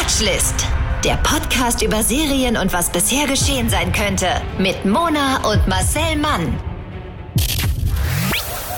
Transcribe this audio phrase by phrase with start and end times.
[0.00, 0.66] Watchlist.
[1.04, 4.28] Der Podcast über Serien und was bisher geschehen sein könnte.
[4.58, 6.58] Mit Mona und Marcel Mann.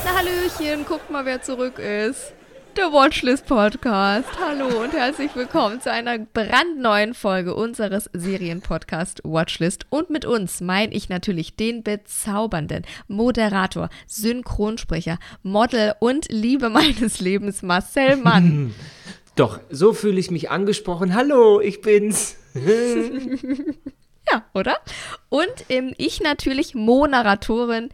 [0.04, 2.32] Na Hallöchen, guckt mal, wer zurück ist.
[2.76, 4.28] Der Watchlist Podcast.
[4.44, 9.86] Hallo und herzlich willkommen zu einer brandneuen Folge unseres Serienpodcast Watchlist.
[9.90, 17.62] Und mit uns meine ich natürlich den bezaubernden Moderator, Synchronsprecher, Model und Liebe meines Lebens,
[17.62, 18.74] Marcel Mann.
[19.34, 21.14] Doch, so fühle ich mich angesprochen.
[21.14, 22.36] Hallo, ich bin's.
[24.30, 24.76] ja, oder?
[25.30, 27.88] Und ähm, ich natürlich Moderatorin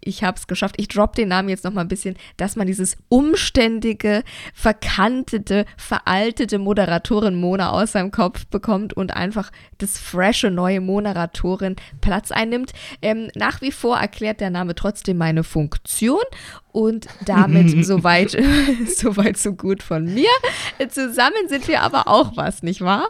[0.00, 0.76] ich habe es geschafft.
[0.78, 4.22] Ich droppe den Namen jetzt noch mal ein bisschen, dass man dieses umständige,
[4.54, 12.30] verkantete, veraltete Moderatorin Mona aus seinem Kopf bekommt und einfach das frische neue Moderatorin Platz
[12.30, 12.72] einnimmt.
[13.02, 16.22] Ähm, nach wie vor erklärt der Name trotzdem meine Funktion
[16.72, 18.30] und damit soweit,
[18.86, 20.30] soweit so gut von mir.
[20.88, 23.08] Zusammen sind wir aber auch was, nicht wahr?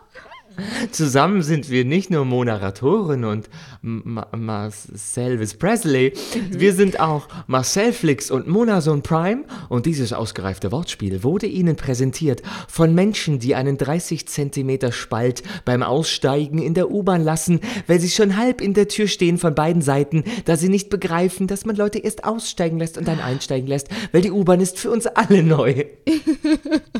[0.90, 3.48] Zusammen sind wir nicht nur Moderatorin und
[3.82, 6.12] Ma Marcelvis Presley,
[6.50, 9.44] wir sind auch Marcel Flix und Monason Prime.
[9.68, 15.82] Und dieses ausgereifte Wortspiel wurde Ihnen präsentiert von Menschen, die einen 30 Zentimeter Spalt beim
[15.82, 19.82] Aussteigen in der U-Bahn lassen, weil sie schon halb in der Tür stehen von beiden
[19.82, 23.88] Seiten, da sie nicht begreifen, dass man Leute erst aussteigen lässt und dann einsteigen lässt,
[24.12, 25.84] weil die U-Bahn ist für uns alle neu.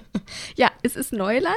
[0.56, 1.50] ja, es ist Neuland.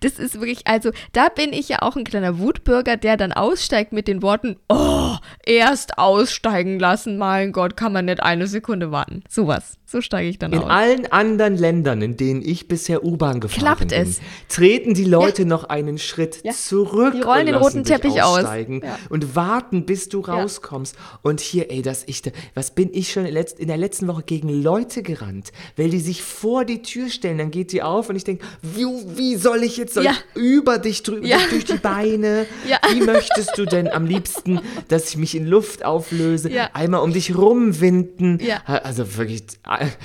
[0.00, 3.92] Das ist wirklich, also da bin ich ja auch ein kleiner Wutbürger, der dann aussteigt
[3.92, 9.22] mit den Worten, oh, erst aussteigen lassen, mein Gott, kann man nicht eine Sekunde warten.
[9.28, 9.78] Sowas.
[9.90, 10.64] So steige ich dann in aus.
[10.66, 14.20] In allen anderen Ländern, in denen ich bisher U-Bahn gefahren Klappt bin, es.
[14.50, 15.48] treten die Leute ja.
[15.48, 16.52] noch einen Schritt ja.
[16.52, 17.14] zurück.
[17.14, 18.42] Die rollen den roten Teppich aus.
[18.42, 18.98] Ja.
[19.08, 20.94] Und warten, bis du rauskommst.
[21.22, 24.50] Und hier, ey, dass ich da, was bin ich schon in der letzten Woche gegen
[24.50, 28.24] Leute gerannt, weil die sich vor die Tür stellen, dann geht die auf und ich
[28.28, 28.84] denke, wie,
[29.16, 32.46] wie, soll ich jetzt soll ich über dich drüber, durch die Beine?
[32.92, 37.36] Wie möchtest du denn am liebsten, dass ich mich in Luft auflöse, einmal um dich
[37.36, 38.40] rumwinden?
[38.64, 39.44] Also wirklich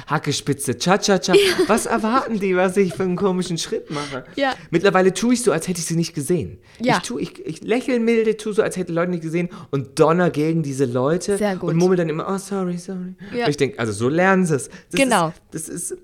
[0.08, 1.34] Hackespitze, Cha-Cha-Cha.
[1.34, 1.40] Ja.
[1.68, 4.24] Was erwarten die, was ich für einen komischen Schritt mache?
[4.36, 4.54] Ja.
[4.72, 6.60] Mittlerweile tue ich so, als hätte ich sie nicht gesehen.
[6.80, 6.98] Ja.
[6.98, 10.30] Ich, tue, ich, ich lächle milde, tue so, als hätte Leute nicht gesehen und donner
[10.30, 13.16] gegen diese Leute und murmel dann immer, oh, sorry, sorry.
[13.36, 13.48] Ja.
[13.48, 14.70] Ich denke, also so lernen sie es.
[14.92, 15.30] Genau.
[15.52, 15.98] Ist, das ist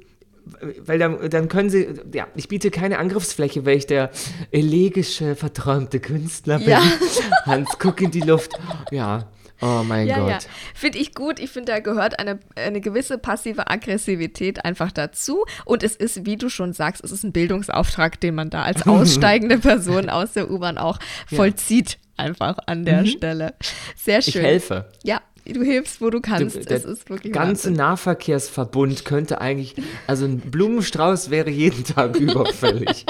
[0.86, 4.10] weil dann, dann können sie, ja, ich biete keine Angriffsfläche, weil ich der
[4.52, 6.70] elegische, verträumte Künstler bin.
[6.70, 6.82] Ja.
[7.46, 8.54] Hans, guck in die Luft.
[8.92, 9.28] Ja,
[9.62, 10.30] Oh mein ja, Gott.
[10.30, 10.40] Ja.
[10.74, 11.40] Finde ich gut.
[11.40, 15.46] Ich finde, da gehört eine, eine gewisse passive Aggressivität einfach dazu.
[15.66, 18.88] Und es ist, wie du schon sagst, es ist ein Bildungsauftrag, den man da als
[18.88, 21.92] aussteigende Person aus der U-Bahn auch vollzieht.
[21.92, 21.98] Ja.
[22.26, 23.06] Einfach an der mhm.
[23.06, 23.54] Stelle.
[23.96, 24.42] Sehr schön.
[24.42, 24.90] Ich helfe.
[25.04, 25.22] Ja,
[25.54, 26.70] du hilfst, wo du kannst.
[26.70, 27.74] Der, das wirklich ganze Wahnsinn.
[27.74, 29.76] Nahverkehrsverbund könnte eigentlich,
[30.08, 33.06] also ein Blumenstrauß wäre jeden Tag überfällig.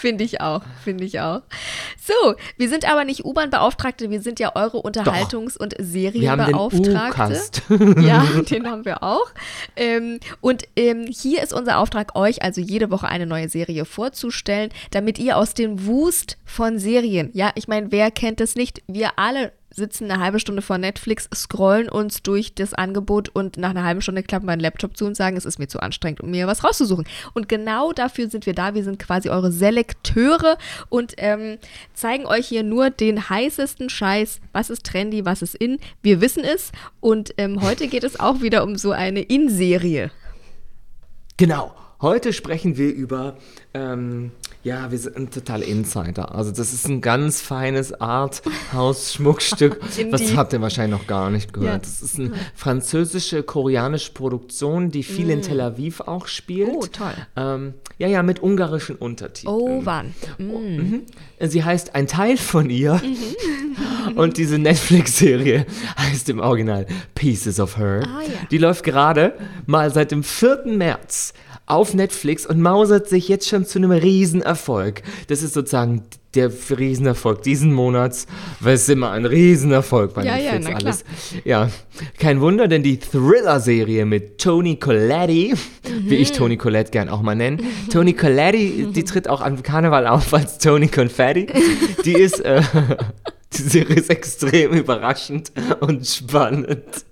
[0.00, 1.42] Finde ich auch, finde ich auch.
[2.00, 7.60] So, wir sind aber nicht U-Bahn-Beauftragte, wir sind ja eure Unterhaltungs- und Serienbeauftragte.
[7.68, 9.30] Den ja, den haben wir auch.
[9.76, 14.70] Ähm, und ähm, hier ist unser Auftrag, euch also jede Woche eine neue Serie vorzustellen,
[14.90, 18.82] damit ihr aus dem Wust von Serien, ja, ich meine, wer kennt es nicht?
[18.86, 23.70] Wir alle sitzen eine halbe Stunde vor Netflix, scrollen uns durch das Angebot und nach
[23.70, 26.20] einer halben Stunde klappen wir einen Laptop zu und sagen, es ist mir zu anstrengend,
[26.20, 27.06] um mir was rauszusuchen.
[27.34, 28.74] Und genau dafür sind wir da.
[28.74, 30.58] Wir sind quasi eure Selekteure
[30.88, 31.58] und ähm,
[31.94, 34.40] zeigen euch hier nur den heißesten Scheiß.
[34.52, 35.78] Was ist trendy, was ist in?
[36.02, 36.72] Wir wissen es.
[37.00, 40.10] Und ähm, heute geht es auch wieder um so eine In-Serie.
[41.36, 41.74] Genau.
[42.00, 43.36] Heute sprechen wir über
[43.74, 46.34] ähm, ja, wir sind total Insider.
[46.34, 49.80] Also das ist ein ganz feines Art-Haus-Schmuckstück.
[50.10, 51.72] Was habt ihr wahrscheinlich noch gar nicht gehört.
[51.72, 51.78] Ja.
[51.78, 55.30] Das ist eine französische, koreanische Produktion, die viel mm.
[55.30, 56.68] in Tel Aviv auch spielt.
[56.74, 57.14] Oh, toll.
[57.36, 59.54] Ähm, ja, ja, mit ungarischen Untertiteln.
[59.54, 60.14] Oh, wann?
[60.36, 60.50] Mm.
[60.50, 61.02] Oh, mhm.
[61.40, 63.00] Sie heißt Ein Teil von ihr.
[63.02, 64.16] Mhm.
[64.16, 65.64] Und diese Netflix-Serie
[65.96, 68.02] heißt im Original Pieces of Her.
[68.04, 68.46] Ah, ja.
[68.50, 69.32] Die läuft gerade
[69.64, 70.64] mal seit dem 4.
[70.66, 71.32] März
[71.70, 75.02] auf Netflix und mausert sich jetzt schon zu einem Riesenerfolg.
[75.28, 76.02] Das ist sozusagen
[76.34, 78.26] der Riesenerfolg diesen Monats,
[78.60, 81.04] weil es immer ein Riesenerfolg bei ja, Netflix ja, alles.
[81.44, 81.70] Ja,
[82.18, 86.10] kein Wunder, denn die Thriller-Serie mit Tony Colletti, mhm.
[86.10, 87.58] wie ich Tony Collette gern auch mal nenne,
[87.92, 91.46] Tony Colletti, die tritt auch am Karneval auf als Tony Confetti,
[92.04, 92.62] die ist äh,
[93.52, 95.50] Die Serie ist extrem überraschend
[95.80, 97.04] und spannend.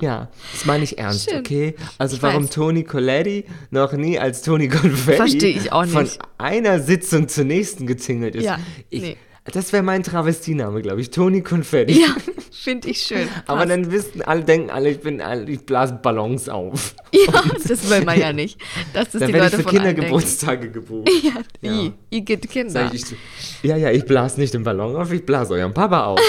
[0.00, 1.40] ja, das meine ich ernst, Schön.
[1.40, 1.74] okay?
[1.96, 2.50] Also ich warum weiß.
[2.50, 8.44] Toni Coletti noch nie als Toni Confetti von einer Sitzung zur nächsten gezingelt ist.
[8.44, 8.58] Ja,
[8.90, 9.16] ich, nee.
[9.52, 11.10] Das wäre mein Travestiename, glaube ich.
[11.10, 12.00] Toni Konfetti.
[12.00, 12.14] Ja,
[12.52, 13.28] finde ich schön.
[13.46, 13.70] Aber Passt.
[13.70, 16.94] dann wissen alle, denken alle, ich bin, ich blase Ballons auf.
[17.12, 18.60] Ja, das will man ja nicht.
[18.92, 20.00] Das Dann die werde ich Leute für allen denken.
[20.02, 21.10] Kindergeburtstage gebucht.
[21.60, 22.88] Ja, I, ihr gibt Kinder.
[22.92, 23.16] Ich, ich,
[23.64, 26.20] ja, ja, ich blase nicht den Ballon auf, ich blase euren Papa auf.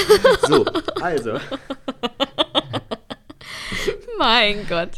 [0.47, 0.65] So,
[0.99, 1.33] also.
[4.17, 4.89] Mein Gott.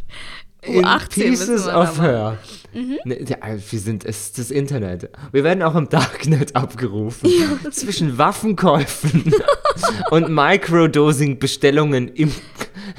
[0.62, 2.38] In U18 müssen Pieces of da
[2.74, 3.00] Her.
[3.06, 3.38] Ne, ja,
[3.72, 5.10] wir sind, es das Internet.
[5.31, 7.30] Wir werden auch im Darknet abgerufen.
[7.72, 9.34] Zwischen Waffenkäufen
[10.12, 12.31] und Microdosing-Bestellungen im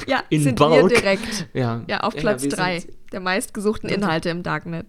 [0.06, 0.90] Ja, in sind Bulk.
[0.90, 1.48] wir direkt.
[1.54, 4.86] Ja, Ja, auf Ja, Platz wir 3 sind- der meistgesuchten Inhalte im Darknet.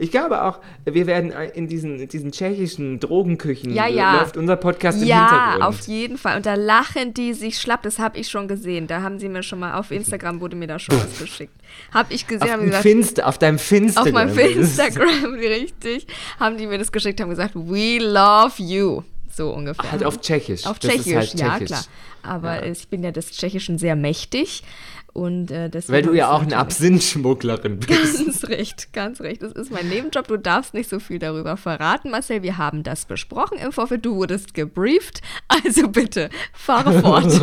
[0.00, 4.18] Ich glaube auch, wir werden in diesen, diesen tschechischen Drogenküchen Ja, ja.
[4.20, 5.62] läuft unser Podcast im Ja, Hintergrund.
[5.64, 6.36] auf jeden Fall.
[6.38, 7.82] Und da lachen die sich schlapp.
[7.82, 8.86] Das habe ich schon gesehen.
[8.86, 11.52] Da haben sie mir schon mal auf Instagram wurde mir da schon was geschickt.
[11.92, 14.00] Habe ich gesehen, auf, haben gesagt, Finster, auf deinem Finster.
[14.02, 16.06] auf meinem Instagram, richtig,
[16.40, 19.02] haben die mir das geschickt, haben gesagt, we love you.
[19.32, 19.92] So ungefähr.
[19.92, 20.66] Halt auf Tschechisch.
[20.66, 21.66] Auf Tschechisch, halt ja Tschechisch.
[21.68, 21.84] klar.
[22.22, 24.62] Aber ich bin ja des Tschechischen sehr mächtig
[25.12, 25.94] und äh, deswegen.
[25.94, 28.24] Weil du ja auch eine Absinthschmugglerin bist.
[28.24, 29.42] Ganz recht, ganz recht.
[29.42, 30.28] Das ist mein Nebenjob.
[30.28, 32.42] Du darfst nicht so viel darüber verraten, Marcel.
[32.42, 34.04] Wir haben das besprochen im Vorfeld.
[34.04, 35.20] Du wurdest gebrieft.
[35.48, 37.40] Also bitte, fahre fort.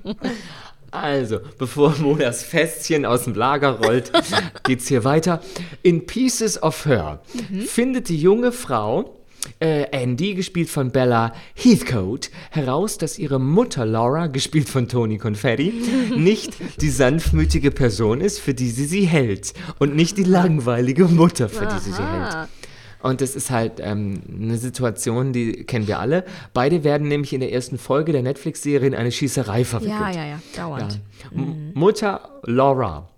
[0.92, 4.10] Also, bevor Monas Fässchen aus dem Lager rollt,
[4.64, 5.40] geht's hier weiter.
[5.82, 7.60] In Pieces of Her Mhm.
[7.60, 9.19] findet die junge Frau,
[9.58, 15.72] äh, Andy, gespielt von Bella Heathcote, heraus, dass ihre Mutter Laura, gespielt von Toni Confetti,
[16.16, 19.52] nicht die sanftmütige Person ist, für die sie sie hält.
[19.78, 22.48] Und nicht die langweilige Mutter, für die sie sie hält.
[23.02, 26.24] Und das ist halt ähm, eine Situation, die kennen wir alle.
[26.52, 29.98] Beide werden nämlich in der ersten Folge der Netflix-Serie in eine Schießerei verwickelt.
[29.98, 31.00] Ja, ja, ja, dauernd.
[31.34, 33.08] M- Mutter Laura,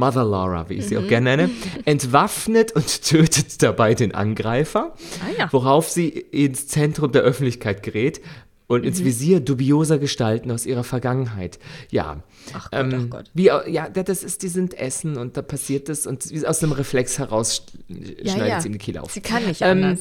[0.00, 1.08] Mother Laura, wie ich sie auch Mhm.
[1.08, 1.50] gerne nenne,
[1.84, 5.48] entwaffnet und tötet dabei den Angreifer, Ah ja.
[5.52, 8.20] worauf sie ins Zentrum der Öffentlichkeit gerät
[8.66, 8.88] und Mhm.
[8.88, 11.58] ins Visier dubioser Gestalten aus ihrer Vergangenheit.
[11.90, 12.22] Ja.
[12.54, 13.30] Ach Gott, ähm, ach Gott.
[13.34, 16.72] Wie, ja, da- das ist, die sind Essen und da passiert das und aus einem
[16.72, 18.60] Reflex heraus Ja, schneidet ja.
[18.60, 19.12] sie in die Kehle auf.
[19.12, 19.98] Sie kann nicht Ähm, anders.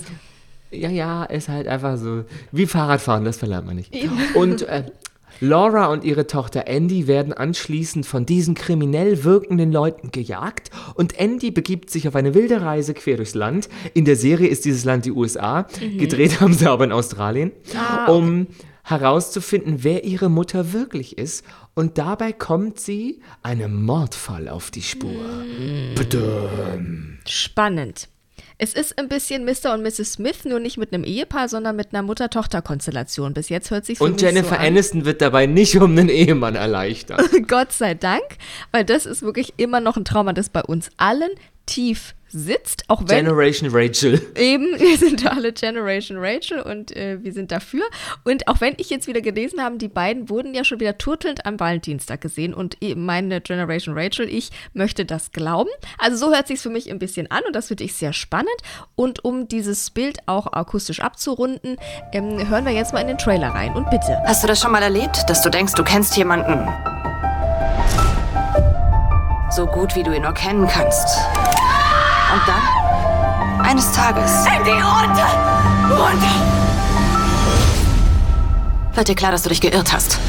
[0.72, 2.26] Ja, ja, ist halt einfach so.
[2.52, 3.92] Wie Fahrradfahren, das verlernt man nicht.
[4.36, 4.84] Und äh,
[5.40, 11.52] Laura und ihre Tochter Andy werden anschließend von diesen kriminell wirkenden Leuten gejagt und Andy
[11.52, 13.70] begibt sich auf eine wilde Reise quer durchs Land.
[13.94, 17.52] In der Serie ist dieses Land die USA, gedreht haben sie aber in Australien,
[18.08, 18.48] um
[18.84, 21.46] herauszufinden, wer ihre Mutter wirklich ist.
[21.76, 25.46] Und dabei kommt sie einem Mordfall auf die Spur.
[25.96, 27.20] Badum.
[27.28, 28.10] Spannend.
[28.62, 29.74] Es ist ein bisschen Mr.
[29.74, 30.14] und Mrs.
[30.14, 33.34] Smith, nur nicht mit einem Ehepaar, sondern mit einer Mutter-Tochter-Konstellation.
[33.34, 37.22] Bis jetzt hört sich Und Jennifer Aniston wird dabei nicht um einen Ehemann erleichtert.
[37.48, 38.26] Gott sei Dank,
[38.72, 41.32] weil das ist wirklich immer noch ein Trauma, das bei uns allen
[41.68, 44.22] tief sitzt, auch wenn Generation Rachel.
[44.36, 47.84] Eben, wir sind alle Generation Rachel und äh, wir sind dafür.
[48.24, 51.46] Und auch wenn ich jetzt wieder gelesen habe, die beiden wurden ja schon wieder turtelnd
[51.46, 55.70] am Valentinstag gesehen und eben meine Generation Rachel, ich möchte das glauben.
[55.98, 58.50] Also so hört sich für mich ein bisschen an und das finde ich sehr spannend.
[58.96, 61.78] Und um dieses Bild auch akustisch abzurunden,
[62.14, 64.18] ähm, hören wir jetzt mal in den Trailer rein und bitte.
[64.26, 66.68] Hast du das schon mal erlebt, dass du denkst, du kennst jemanden?
[69.52, 71.08] So gut, wie du ihn nur kennen kannst.
[72.32, 74.46] Und dann, eines Tages.
[74.46, 75.28] Andy, runter!
[75.90, 76.28] Runter!
[78.94, 80.20] Wird dir klar, dass du dich geirrt hast.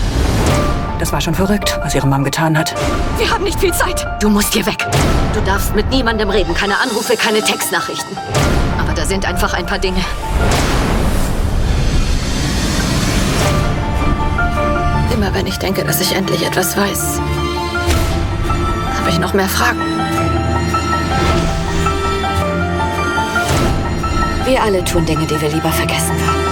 [0.99, 2.75] Das war schon verrückt, was ihre Mom getan hat.
[3.19, 4.07] Wir haben nicht viel Zeit.
[4.21, 4.87] Du musst hier weg.
[5.35, 8.17] Du darfst mit niemandem reden, keine Anrufe, keine Textnachrichten.
[8.79, 10.05] Aber da sind einfach ein paar Dinge.
[15.13, 17.21] Immer wenn ich denke, dass ich endlich etwas weiß,
[18.99, 19.81] habe ich noch mehr Fragen.
[24.51, 26.43] Wir alle tun Dinge, die wir lieber vergessen würden.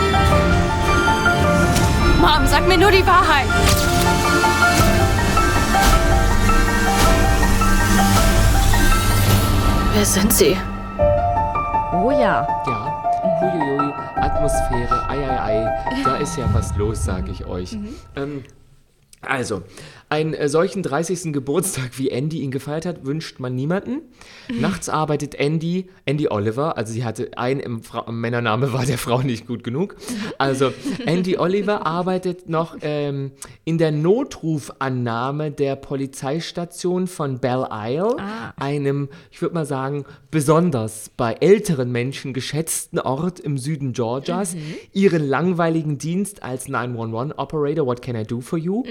[2.21, 3.49] Mom, sag mir nur die Wahrheit.
[9.95, 10.57] Wer sind Sie?
[11.93, 12.47] Oh ja.
[12.69, 13.03] Ja,
[13.41, 17.77] huiuiui, Atmosphäre, ei, ei, ei, da ist ja was los, sage ich euch.
[18.15, 18.45] Ähm,
[19.23, 19.63] also,
[20.11, 21.33] einen äh, solchen 30.
[21.33, 24.03] Geburtstag, wie Andy ihn gefeiert hat, wünscht man niemanden.
[24.59, 29.21] Nachts arbeitet Andy, Andy Oliver, also sie hatte einen im Fra Männername, war der Frau
[29.21, 29.97] nicht gut genug.
[30.39, 30.73] Also,
[31.07, 33.33] Andy Oliver arbeitet noch ähm,
[33.65, 38.17] in der Notrufannahme der Polizeistation von Belle Isle,
[38.57, 44.57] einem, ich würde mal sagen, besonders bei älteren Menschen geschätzten Ort im Süden Georgias,
[44.93, 48.85] ihren langweiligen Dienst als 911-Operator, What Can I Do For You,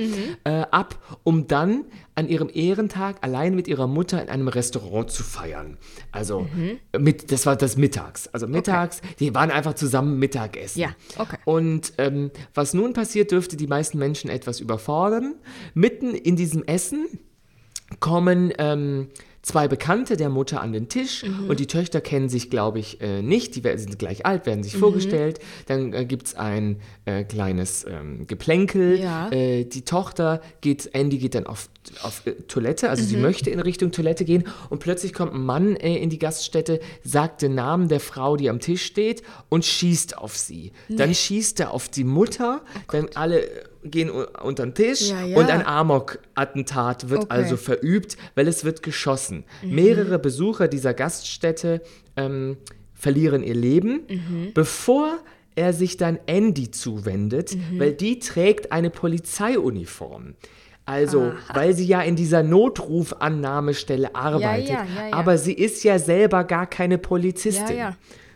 [0.44, 1.86] äh, ab um dann
[2.16, 5.78] an ihrem Ehrentag allein mit ihrer Mutter in einem Restaurant zu feiern.
[6.12, 6.48] Also
[6.98, 8.28] mit, das war das mittags.
[8.28, 10.82] Also mittags, die waren einfach zusammen Mittagessen.
[10.82, 11.38] Ja, okay.
[11.46, 15.36] Und ähm, was nun passiert, dürfte die meisten Menschen etwas überfordern.
[15.74, 17.08] Mitten in diesem Essen
[18.00, 19.10] kommen ähm,
[19.48, 21.50] zwei Bekannte der Mutter an den Tisch Mhm.
[21.50, 23.56] und die Töchter kennen sich, glaube ich, äh, nicht.
[23.56, 24.80] Die sind gleich alt, werden sich Mhm.
[24.80, 25.40] vorgestellt.
[25.68, 29.00] Dann äh, gibt es ein äh, kleines ähm, Geplänkel.
[29.00, 29.30] Ja.
[29.32, 31.70] Äh, die Tochter geht, Andy geht dann auf,
[32.04, 33.08] auf äh, Toilette, also Mhm.
[33.08, 36.80] sie möchte in Richtung Toilette gehen und plötzlich kommt ein Mann äh, in die Gaststätte,
[37.04, 40.74] sagt den Namen der Frau, die am Tisch steht und schießt auf sie.
[40.90, 42.62] Dann schießt er auf die Mutter,
[42.92, 43.48] dann alle
[43.84, 45.38] gehen unter den Tisch Ja, ja.
[45.38, 47.34] und ein Amok-Attentat wird Okay.
[47.34, 49.44] also verübt, weil es wird geschossen.
[49.62, 49.76] Mhm.
[49.76, 51.82] Mehrere Besucher dieser Gaststätte
[52.16, 52.58] ähm,
[52.94, 54.52] verlieren ihr Leben, Mhm.
[54.54, 55.20] bevor
[55.56, 57.80] er sich dann Andy zuwendet, Mhm.
[57.80, 60.36] weil die trägt eine Polizeiuniform.
[60.86, 64.70] Also, weil sie ja in dieser Notrufannahmestelle arbeitet.
[64.70, 64.86] ja.
[65.12, 67.78] Aber sie ist ja selber gar keine Polizistin.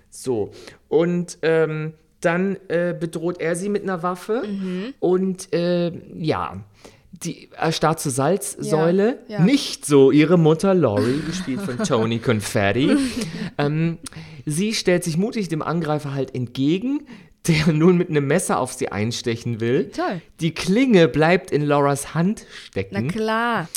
[0.10, 0.52] So,
[0.90, 4.94] und ähm, dann äh, bedroht er sie mit einer Waffe Mhm.
[5.00, 6.64] und äh, ja,
[7.12, 9.20] die erstarrt zur Salzsäule.
[9.28, 9.44] Ja, ja.
[9.44, 12.96] Nicht so ihre Mutter Laurie, gespielt von Tony Confetti.
[13.58, 13.98] ähm,
[14.46, 17.02] sie stellt sich mutig dem Angreifer halt entgegen,
[17.48, 19.90] der nun mit einem Messer auf sie einstechen will.
[19.90, 20.22] Toll.
[20.40, 23.68] Die Klinge bleibt in Lauras Hand Na stecken, klar.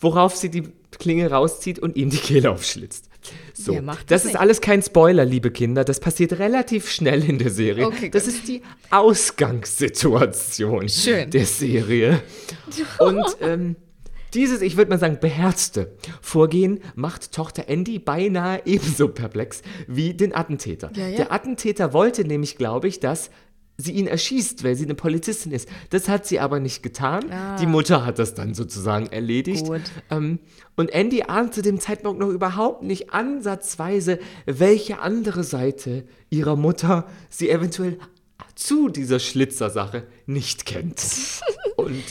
[0.00, 0.62] worauf sie die
[0.98, 3.08] Klinge rauszieht und ihm die Kehle aufschlitzt.
[3.52, 5.84] So, macht das das ist alles kein Spoiler, liebe Kinder.
[5.84, 7.86] Das passiert relativ schnell in der Serie.
[7.86, 11.30] Okay, das ist die Ausgangssituation Schön.
[11.30, 12.22] der Serie.
[12.98, 13.76] Und ähm,
[14.34, 20.34] dieses, ich würde mal sagen, beherzte Vorgehen macht Tochter Andy beinahe ebenso perplex wie den
[20.34, 20.90] Attentäter.
[20.96, 21.16] Ja, ja.
[21.16, 23.30] Der Attentäter wollte nämlich, glaube ich, dass
[23.76, 25.68] sie ihn erschießt, weil sie eine Polizistin ist.
[25.90, 27.24] Das hat sie aber nicht getan.
[27.60, 29.64] Die Mutter hat das dann sozusagen erledigt.
[29.64, 29.68] Ah.
[29.68, 29.82] Gut.
[30.10, 30.38] Ähm,
[30.76, 37.06] und Andy ahnt zu dem Zeitpunkt noch überhaupt nicht ansatzweise, welche andere Seite ihrer Mutter
[37.28, 37.98] sie eventuell
[38.54, 41.02] zu dieser Schlitzersache nicht kennt.
[41.76, 42.02] und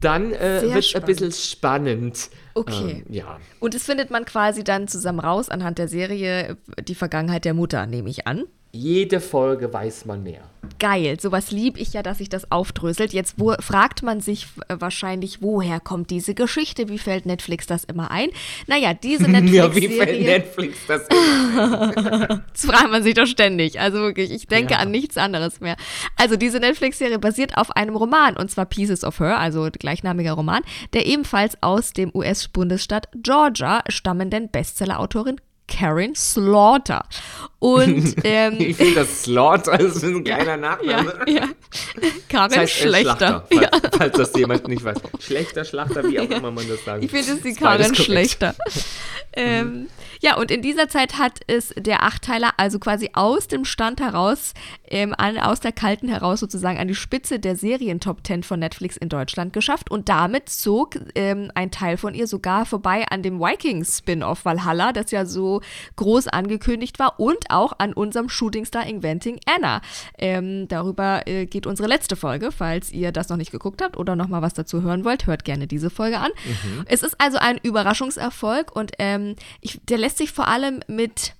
[0.00, 1.06] dann äh, wird es ein spannend.
[1.06, 2.30] bisschen spannend.
[2.54, 3.04] Okay.
[3.06, 3.40] Ähm, ja.
[3.60, 7.86] Und es findet man quasi dann zusammen raus anhand der Serie die Vergangenheit der Mutter,
[7.86, 8.44] nehme ich an.
[8.76, 10.42] Jede Folge weiß man mehr.
[10.78, 13.12] Geil, sowas lieb ich ja, dass sich das aufdröselt.
[13.12, 16.88] Jetzt wo, fragt man sich äh, wahrscheinlich, woher kommt diese Geschichte?
[16.88, 18.28] Wie fällt Netflix das immer ein?
[18.66, 22.42] Naja, diese Ja, wie fällt Netflix das immer?
[22.52, 23.80] das fragt man sich doch ständig.
[23.80, 24.80] Also wirklich, ich denke Ja.
[24.80, 25.76] an nichts anderes mehr.
[26.16, 30.62] Also diese Netflix-Serie basiert auf einem Roman, und zwar Pieces of Her, also gleichnamiger Roman,
[30.92, 37.04] der ebenfalls aus dem US-Bundesstaat Georgia stammenden Bestseller-Autorin Karen Slaughter.
[37.66, 41.14] Und ähm, Ich finde das Slaughter ist ein kleiner ja, Nachname.
[41.26, 41.48] ja.
[42.28, 43.44] Karen Das heißt, Schlechter.
[43.50, 44.98] Schlachter, falls, falls das jemand nicht weiß.
[45.18, 47.02] Schlechter Schlachter, wie auch immer man das sagt.
[47.02, 48.54] Ich finde es die Karin schlechter.
[49.32, 49.88] ähm,
[50.20, 54.54] ja, und in dieser Zeit hat es der Achteiler also quasi aus dem Stand heraus,
[54.88, 58.96] ähm, an, aus der Kalten heraus sozusagen an die Spitze der Serien-Top 10 von Netflix
[58.96, 59.90] in Deutschland geschafft.
[59.90, 65.10] Und damit zog ähm, ein Teil von ihr sogar vorbei an dem Vikings-Spin-Off Valhalla, das
[65.10, 65.60] ja so
[65.96, 69.80] groß angekündigt war, und auch an unserem Shootingstar Inventing Anna.
[70.18, 72.52] Ähm, darüber äh, geht unsere letzte Folge.
[72.52, 75.44] Falls ihr das noch nicht geguckt habt oder noch mal was dazu hören wollt, hört
[75.44, 76.30] gerne diese Folge an.
[76.86, 81.34] Es ist also ein Überraschungserfolg und ähm, ich, der lässt sich vor allem mit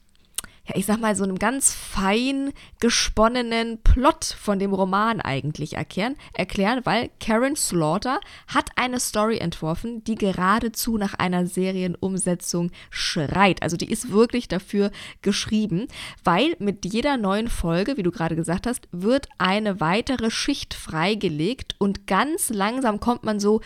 [0.69, 6.17] ja, ich sag mal, so einem ganz fein gesponnenen Plot von dem Roman eigentlich erklären,
[6.35, 13.63] erklären, weil Karen Slaughter hat eine Story entworfen, die geradezu nach einer Serienumsetzung schreit.
[13.63, 14.91] Also die ist wirklich dafür
[15.23, 15.87] geschrieben,
[16.25, 21.77] weil mit jeder neuen Folge, wie du gerade gesagt hast, wird eine weitere Schicht freigelegt
[21.79, 23.61] und ganz langsam kommt man so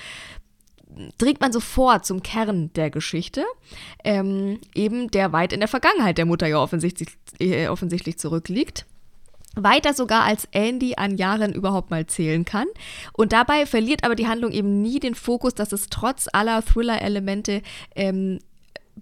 [1.19, 3.45] dringt man sofort zum Kern der Geschichte,
[4.05, 8.87] ähm, eben der weit in der Vergangenheit der Mutter ja offensichtlich, äh, offensichtlich zurückliegt.
[9.57, 12.67] Weiter sogar als Andy an Jahren überhaupt mal zählen kann.
[13.13, 17.63] Und dabei verliert aber die Handlung eben nie den Fokus, dass es trotz aller Thriller-Elemente
[17.97, 18.39] ähm,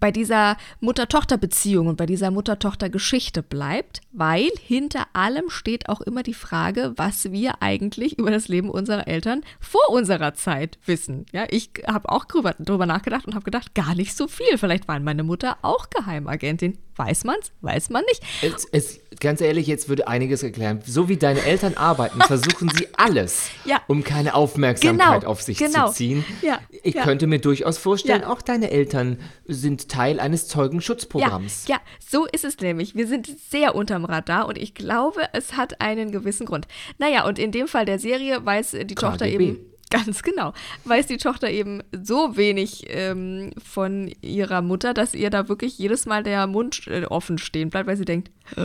[0.01, 6.35] bei dieser Mutter-Tochter-Beziehung und bei dieser Mutter-Tochter-Geschichte bleibt, weil hinter allem steht auch immer die
[6.35, 11.27] Frage, was wir eigentlich über das Leben unserer Eltern vor unserer Zeit wissen.
[11.33, 14.59] Ja, ich habe auch drüber, drüber nachgedacht und habe gedacht, gar nicht so viel.
[14.59, 16.79] Vielleicht war meine Mutter auch Geheimagentin.
[16.97, 17.53] Weiß man's?
[17.61, 18.23] Weiß man nicht.
[18.43, 20.81] Es, es, ganz ehrlich, jetzt würde einiges erklären.
[20.85, 23.78] So wie deine Eltern arbeiten, versuchen sie alles, Ja.
[23.89, 25.89] Um keine Aufmerksamkeit Genau, auf sich genau.
[25.89, 26.25] zu ziehen.
[26.43, 27.03] Ja, Ich ja.
[27.03, 28.29] könnte mir durchaus vorstellen, Ja.
[28.31, 31.67] auch deine Eltern sind Teil eines Zeugenschutzprogramms.
[31.67, 32.95] Ja, ja, so ist es nämlich.
[32.95, 36.69] Wir sind sehr unterm Radar und ich glaube, es hat einen gewissen Grund.
[36.99, 39.45] Naja, und in dem Fall der Serie weiß die Tochter KGB.
[39.45, 39.59] eben.
[39.91, 40.53] Ganz genau.
[40.85, 46.05] Weiß die Tochter eben so wenig ähm, von ihrer Mutter, dass ihr da wirklich jedes
[46.05, 48.61] Mal der Mund äh, offen stehen bleibt, weil sie denkt, "Hä?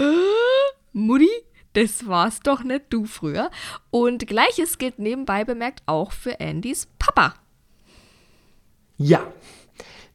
[0.91, 1.29] Mutti,
[1.73, 3.49] das war's doch nicht du früher.
[3.91, 7.33] Und gleiches gilt nebenbei bemerkt auch für Andys Papa.
[8.97, 9.25] Ja.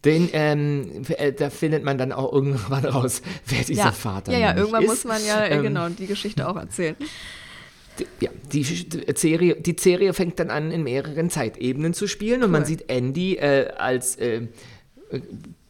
[0.04, 3.92] Den, ähm, äh, da findet man dann auch irgendwann raus, wer dieser ja.
[3.92, 4.88] Vater Ja, ja, nämlich irgendwann ist.
[4.88, 6.94] muss man ja, äh, Ähm, genau, die Geschichte auch erzählen.
[8.20, 12.62] ja, die Serie, die Serie fängt dann an, in mehreren Zeitebenen zu spielen und man
[12.62, 12.66] Cool.
[12.68, 14.46] sieht Andy äh, als äh,
[15.10, 15.20] äh,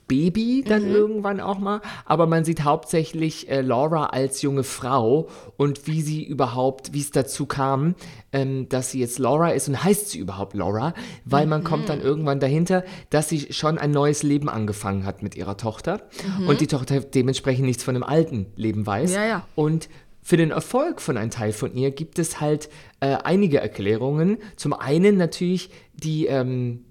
[0.09, 0.95] Baby dann Mhm.
[0.95, 6.25] irgendwann auch mal, aber man sieht hauptsächlich äh, Laura als junge Frau und wie sie
[6.25, 7.95] überhaupt, wie es dazu kam,
[8.33, 11.88] ähm, dass sie jetzt Laura ist und heißt sie überhaupt Laura, weil man kommt Mhm.
[11.88, 16.00] dann irgendwann dahinter, dass sie schon ein neues Leben angefangen hat mit ihrer Tochter
[16.47, 19.17] und die Tochter dementsprechend nichts von dem alten Leben weiß Mhm.
[19.17, 19.47] Ja, ja.
[19.55, 19.88] und
[20.23, 22.69] für den Erfolg von einem Teil von ihr gibt es halt
[23.00, 24.38] äh, einige Erklärungen.
[24.57, 26.85] Zum einen natürlich die, ähm,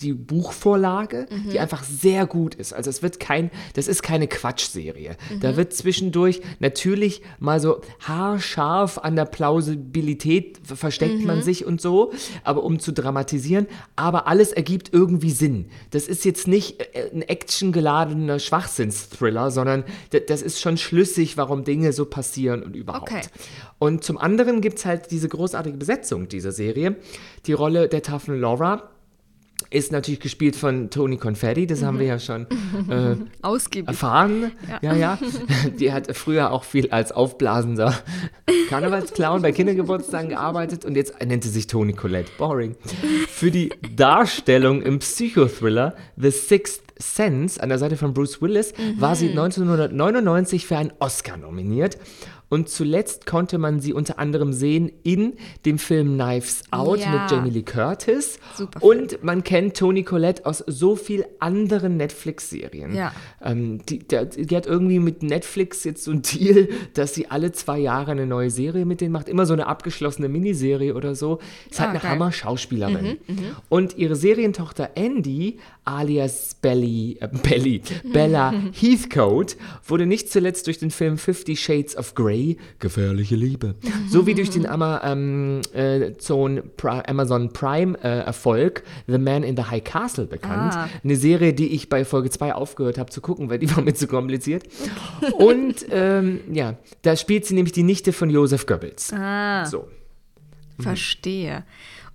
[0.00, 1.50] die, Buchvorlage, Mhm.
[1.50, 2.72] die einfach sehr gut ist.
[2.72, 5.16] Also es wird kein, das ist keine Quatschserie.
[5.32, 5.40] Mhm.
[5.40, 11.26] Da wird zwischendurch natürlich mal so haarscharf an der Plausibilität ver- versteckt Mhm.
[11.26, 12.12] man sich und so,
[12.44, 15.66] aber um zu dramatisieren, aber alles ergibt irgendwie Sinn.
[15.90, 19.84] Das ist jetzt nicht äh, ein actiongeladener Schwachsinnsthriller, sondern
[20.28, 23.10] das ist schon schlüssig, warum Dinge so passieren und überhaupt.
[23.10, 23.22] Okay.
[23.78, 26.96] Und zum anderen gibt es halt diese großartige Besetzung dieser Serie.
[27.46, 28.90] Die Rolle der taffen Laura
[29.74, 32.46] ist natürlich gespielt von Tony Confetti, das haben wir ja schon
[32.88, 33.88] äh, Ausgiebig.
[33.88, 34.52] erfahren.
[34.82, 34.94] Ja.
[34.94, 35.18] ja,
[35.80, 37.94] Die hat früher auch viel als aufblasender
[38.68, 42.30] Karnevalsclown bei Kindergeburtstagen gearbeitet und jetzt nennt sie sich Toni Collette.
[42.38, 42.76] Boring.
[43.28, 49.16] Für die Darstellung im Psychothriller The Sixth Sense an der Seite von Bruce Willis war
[49.16, 51.98] sie 1999 für einen Oscar nominiert.
[52.50, 55.32] Und zuletzt konnte man sie unter anderem sehen in
[55.64, 57.10] dem Film Knives Out Ja.
[57.22, 58.38] mit Jamie Lee Curtis.
[58.56, 59.00] Super Film.
[59.00, 62.94] Und man kennt Toni Collette aus so viel anderen Netflix-Serien.
[62.94, 63.12] Ja.
[63.42, 67.52] Ähm, die, der, die hat irgendwie mit Netflix jetzt so ein Deal, dass sie alle
[67.52, 69.28] zwei Jahre eine neue Serie mit denen macht.
[69.28, 71.38] Immer so eine abgeschlossene Miniserie oder so.
[71.70, 72.10] Ist halt Ah, eine geil.
[72.10, 73.16] Mhm, Hammer-Schauspielerin.
[73.68, 80.90] Und ihre Serientochter Andy, alias Belly, äh, Belly, Bella Heathcote, wurde nicht zuletzt durch den
[80.90, 83.74] Film Fifty Shades of Grey, Gefährliche Liebe,
[84.08, 86.10] sowie durch den Ama, ähm, äh,
[86.76, 90.74] Pri Amazon Prime äh, Erfolg The Man in the High Castle bekannt.
[90.74, 90.88] Ah.
[91.02, 93.94] Eine Serie, die ich bei Folge 2 aufgehört habe zu gucken, weil die war mir
[93.94, 94.64] zu kompliziert.
[95.38, 99.12] Und ähm, ja, da spielt sie nämlich die Nichte von Joseph Goebbels.
[99.12, 99.88] Ah, So.
[100.80, 101.64] verstehe.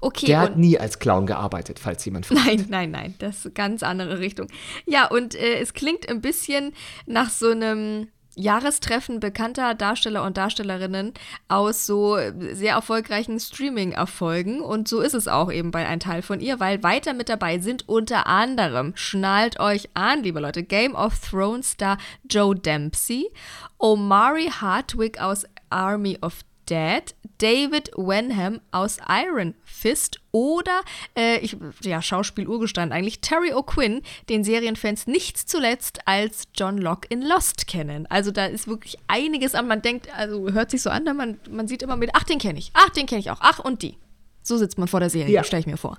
[0.02, 2.46] Okay, Der hat nie als Clown gearbeitet, falls jemand fragt.
[2.46, 4.48] Nein, nein, nein, das ist eine ganz andere Richtung.
[4.86, 6.74] Ja, und äh, es klingt ein bisschen
[7.06, 8.08] nach so einem
[8.40, 11.14] Jahrestreffen bekannter Darsteller und Darstellerinnen
[11.50, 12.18] aus so
[12.54, 14.62] sehr erfolgreichen Streaming-Erfolgen.
[14.62, 17.60] Und so ist es auch eben bei einem Teil von ihr, weil weiter mit dabei
[17.60, 21.98] sind unter anderem, schnallt euch an, liebe Leute, Game of Thrones Star
[22.30, 23.30] Joe Dempsey,
[23.78, 27.04] Omari Hardwick aus Army of Dead,
[27.40, 30.82] David Wenham aus Iron Fist oder,
[31.18, 37.22] äh, ich, ja, Schauspiel-Urgestein eigentlich, Terry O'Quinn, den Serienfans nicht zuletzt als John Locke in
[37.22, 38.06] Lost kennen.
[38.10, 41.68] Also da ist wirklich einiges an, man denkt, also hört sich so an, man, man
[41.68, 43.98] sieht immer mit, ach, den kenne ich, ach, den kenne ich auch, ach, und die.
[44.44, 45.44] So sitzt man vor der Serie, Ja.
[45.44, 45.98] stelle ich mir vor.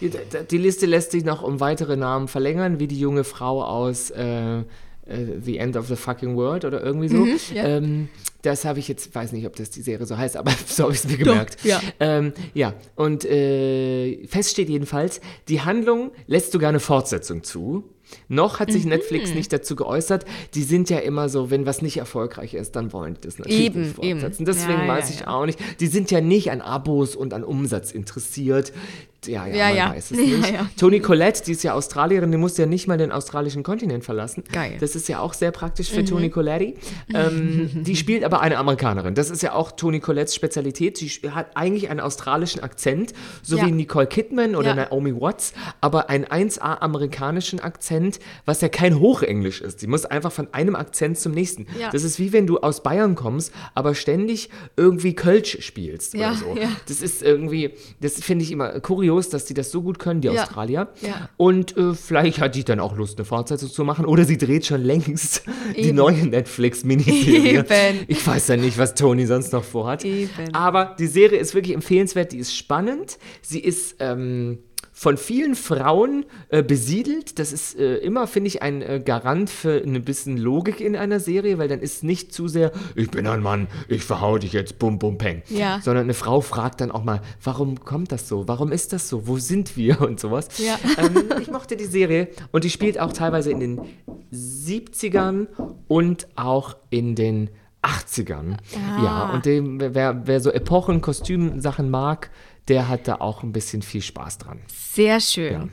[0.00, 4.64] Die, Liste lässt sich noch um weitere Namen verlängern, wie die junge Frau aus äh,
[5.06, 7.18] The End of the Fucking World oder irgendwie so.
[7.18, 7.64] Mhm, ja.
[7.64, 8.08] ähm,
[8.42, 10.92] das habe ich jetzt, weiß nicht, ob das die Serie so heißt, aber so habe
[10.92, 11.64] ich es mir gemerkt.
[11.64, 11.80] ja.
[12.00, 17.84] Ähm, ja, und äh, fest steht jedenfalls, die Handlung lässt sogar eine Fortsetzung zu.
[18.28, 18.72] Noch hat Mhm.
[18.72, 20.24] sich Netflix nicht dazu geäußert.
[20.54, 23.60] Die sind ja immer so, wenn was nicht erfolgreich ist, dann wollen die das natürlich
[23.60, 24.42] Eben, nicht fortsetzen.
[24.42, 24.44] eben.
[24.46, 25.26] Deswegen Ja, ja, weiß ich ja.
[25.28, 25.58] auch nicht.
[25.80, 28.72] Die sind ja nicht an Abos und an Umsatz interessiert.
[29.26, 29.90] Ja, ja, Ja, man ja.
[29.96, 30.52] weiß es Ja, nicht.
[30.52, 30.66] ja.
[30.78, 34.44] Toni Collette, die ist ja Australierin, die musste ja nicht mal den australischen Kontinent verlassen.
[34.52, 34.72] Geil.
[34.74, 34.80] Mhm.
[34.80, 36.74] Das ist ja auch sehr praktisch für Toni Collette.
[37.14, 39.14] Ähm, die spielt aber eine Amerikanerin.
[39.14, 40.98] Das ist ja auch Toni Collettes Spezialität.
[40.98, 43.66] Sie hat eigentlich einen australischen Akzent, so Ja.
[43.66, 44.74] wie Nicole Kidman oder Ja.
[44.74, 48.03] Naomi Watts, aber einen 1A amerikanischen Akzent,
[48.44, 49.80] was ja kein Hochenglisch ist.
[49.80, 51.66] Sie muss einfach von einem Akzent zum nächsten.
[51.78, 51.90] Ja.
[51.90, 56.36] Das ist wie wenn du aus Bayern kommst, aber ständig irgendwie Kölsch spielst Ja, oder
[56.38, 56.56] so.
[56.60, 56.68] ja.
[56.88, 60.30] Das ist irgendwie, das finde ich immer kurios, dass die das so gut können, die
[60.30, 60.88] Australier.
[61.36, 64.04] Und äh, vielleicht hat die dann auch Lust, eine Fortsetzung zu machen.
[64.06, 65.42] Oder sie dreht schon längst
[65.76, 65.96] die Eben.
[65.96, 67.64] neue Netflix-Miniserie.
[68.08, 70.04] Ich weiß ja nicht, was Tony sonst noch vorhat.
[70.04, 70.30] Eben.
[70.54, 72.32] Aber die Serie ist wirklich empfehlenswert.
[72.32, 73.18] Die ist spannend.
[73.42, 74.58] Sie ist ähm,
[74.96, 77.40] von vielen Frauen äh, besiedelt.
[77.40, 81.18] Das ist äh, immer, finde ich, ein äh, Garant für ein bisschen Logik in einer
[81.18, 84.78] Serie, weil dann ist nicht zu sehr, ich bin ein Mann, ich verhau dich jetzt,
[84.78, 85.42] bum, bum, peng.
[85.48, 85.80] Ja.
[85.82, 88.46] Sondern eine Frau fragt dann auch mal, warum kommt das so?
[88.46, 89.26] Warum ist das so?
[89.26, 90.00] Wo sind wir?
[90.00, 90.48] Und sowas.
[90.58, 90.78] Ja.
[90.96, 93.80] Ähm, ich mochte die Serie und die spielt auch teilweise in den
[94.32, 95.48] 70ern
[95.88, 97.50] und auch in den
[97.84, 98.56] 80ern.
[99.02, 102.30] Ja, und dem, wer, wer so Epochen, Kostümsachen mag,
[102.68, 104.60] der hat da auch ein bisschen viel Spaß dran.
[104.92, 105.52] Sehr schön.
[105.52, 105.68] Ja.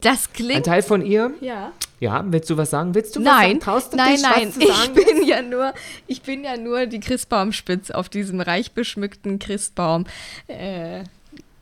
[0.00, 0.66] Das Ein klingt.
[0.66, 1.72] Teil von ihr, Ja.
[2.00, 2.94] ja, willst du was sagen?
[2.94, 3.60] Willst du was Nein, sagen?
[3.60, 4.48] Traust du nein, dich, nein.
[4.48, 5.72] was zu Ich bin ja nur,
[6.06, 10.04] ich bin ja nur die Christbaumspitz auf diesem reich beschmückten Christbaum
[10.48, 11.04] äh,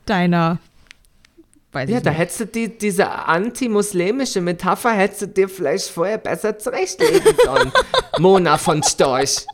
[0.05, 0.59] deiner.
[1.71, 2.19] Weiß Ja, da nicht.
[2.19, 7.71] hättest du die, diese antimuslimische Metapher hättest du dir vielleicht vorher besser zurechtlegen sollen.
[8.19, 9.45] Mona von Storch.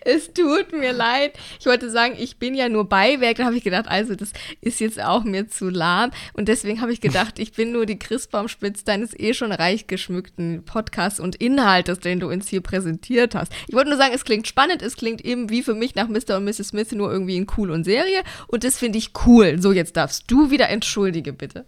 [0.00, 1.32] Es tut mir leid.
[1.60, 3.36] Ich wollte sagen, ich bin ja nur Beiwerk.
[3.36, 6.10] Da habe ich gedacht, also das ist jetzt auch mir zu lahm.
[6.32, 10.64] Und deswegen habe ich gedacht, ich bin nur die Christbaumspitz deines eh schon reich geschmückten
[10.64, 13.52] Podcasts und Inhaltes, den du uns hier präsentiert hast.
[13.68, 14.82] Ich wollte nur sagen, es klingt spannend.
[14.82, 16.36] Es klingt eben wie für mich nach Mr.
[16.36, 16.68] und Mrs.
[16.68, 18.22] Smith nur irgendwie in cool und Serie.
[18.48, 19.60] Und das finde ich cool.
[19.60, 21.64] So, jetzt darfst du wieder entschuldige, bitte.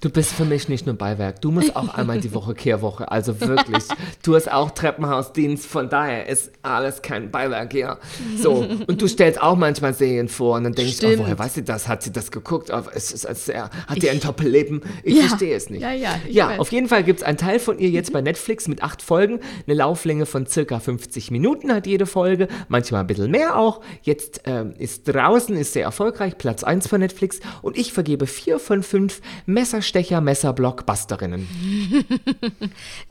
[0.00, 3.40] Du bist für mich nicht nur Beiwerk, du musst auch einmal die Woche Kehrwoche, also
[3.40, 3.84] wirklich.
[4.22, 7.98] Du hast auch Treppenhausdienst, von daher ist alles kein Beiwerk hier.
[8.40, 11.54] So, und du stellst auch manchmal Serien vor und dann denkst du, oh, woher weiß
[11.54, 11.88] sie das?
[11.88, 12.70] Hat sie das geguckt?
[12.72, 14.82] Oh, es ist, als er, hat die ein Doppelleben?
[15.02, 15.22] Ich Ja.
[15.24, 15.82] verstehe es nicht.
[15.82, 16.60] Ja, ja, ich ja weiß.
[16.60, 19.40] auf jeden Fall gibt es einen Teil von ihr jetzt bei Netflix mit acht Folgen,
[19.66, 23.80] eine Lauflänge von circa 50 Minuten hat jede Folge, manchmal ein bisschen mehr auch.
[24.02, 28.58] Jetzt ähm, ist draußen, ist sehr erfolgreich, Platz 1 von Netflix und ich vergebe vier
[28.58, 29.20] von fünf
[29.64, 31.48] Messerstecher, Messerblockbusterinnen.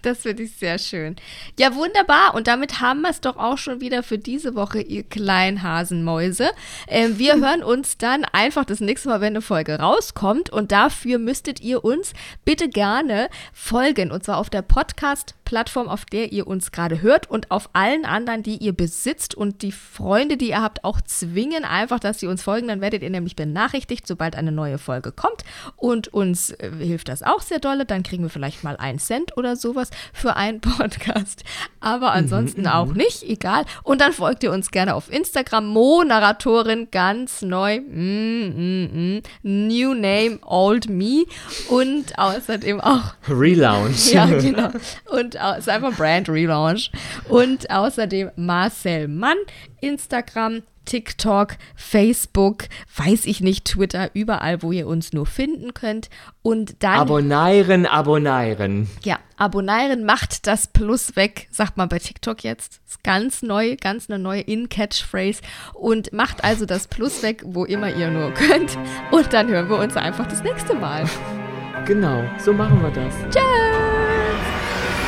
[0.02, 1.16] Das finde ich sehr schön.
[1.58, 2.36] Ja, wunderbar.
[2.36, 6.52] Und damit haben wir es doch auch schon wieder für diese Woche, ihr kleinen Hasenmäuse.
[6.88, 10.50] Ähm, wir hören uns dann einfach das nächste Mal, wenn eine Folge rauskommt.
[10.50, 12.14] Und dafür müsstet ihr uns
[12.46, 14.12] bitte gerne folgen.
[14.12, 14.62] Und zwar auf der
[15.54, 19.36] Podcast-Plattform, auf der ihr uns gerade hört und auf allen anderen, die ihr besitzt.
[19.36, 22.68] Und die Freunde, die ihr habt, auch zwingen einfach, dass sie uns folgen.
[22.68, 25.44] Dann werdet ihr nämlich benachrichtigt, sobald eine neue Folge kommt.
[25.76, 27.86] Und uns äh, hilft das auch sehr dolle.
[27.86, 31.44] Dann kriegen wir vielleicht mal einen Cent oder sowas für einen Podcast.
[31.80, 33.66] Aber ansonsten auch nicht, egal.
[33.84, 35.68] Und dann folgt ihr uns gerne auf Instagram.
[35.68, 37.80] Mo-Narratorin, ganz neu.
[37.80, 39.22] Mm, mm, mm.
[39.44, 41.26] New Name, Old Me.
[41.70, 44.14] Und außerdem auch Relaunch.
[44.14, 44.72] ja, genau.
[45.12, 46.92] Und ist einfach Brand Relaunch.
[47.30, 49.38] Und außerdem Marcel Mann,
[49.82, 56.10] Instagram, TikTok, Facebook, weiß ich nicht, Twitter, überall, wo ihr uns nur finden könnt.
[56.42, 58.90] Und dann, Abonnieren, abonnieren.
[59.04, 62.82] ja, abonnieren, macht das Plus weg, sagt man bei TikTok jetzt.
[62.86, 65.42] Ist ganz neu, ganz eine neue In-Catchphrase.
[65.74, 68.78] Und macht also das Plus weg, wo immer ihr nur könnt.
[69.12, 71.06] Und dann hören wir uns einfach das nächste Mal.
[71.86, 73.14] Genau, so machen wir das.